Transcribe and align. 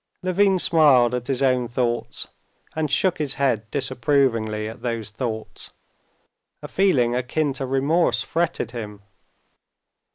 Levin 0.23 0.57
smiled 0.57 1.13
at 1.13 1.27
his 1.27 1.43
own 1.43 1.67
thoughts, 1.67 2.27
and 2.75 2.89
shook 2.89 3.19
his 3.19 3.35
head 3.35 3.69
disapprovingly 3.69 4.67
at 4.67 4.81
those 4.81 5.11
thoughts; 5.11 5.69
a 6.63 6.67
feeling 6.67 7.13
akin 7.15 7.53
to 7.53 7.67
remorse 7.67 8.23
fretted 8.23 8.71
him. 8.71 9.03